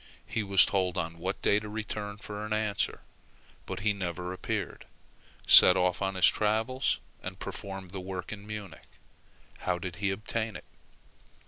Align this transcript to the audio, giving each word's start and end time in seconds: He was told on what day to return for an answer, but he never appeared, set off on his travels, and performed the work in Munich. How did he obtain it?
He 0.25 0.41
was 0.41 0.65
told 0.65 0.97
on 0.97 1.19
what 1.19 1.43
day 1.43 1.59
to 1.59 1.69
return 1.69 2.17
for 2.17 2.43
an 2.43 2.53
answer, 2.53 3.01
but 3.67 3.81
he 3.81 3.93
never 3.93 4.33
appeared, 4.33 4.87
set 5.45 5.77
off 5.77 6.01
on 6.01 6.15
his 6.15 6.25
travels, 6.25 6.97
and 7.21 7.37
performed 7.37 7.91
the 7.91 8.01
work 8.01 8.31
in 8.31 8.47
Munich. 8.47 8.87
How 9.59 9.77
did 9.77 9.97
he 9.97 10.09
obtain 10.09 10.55
it? 10.55 10.65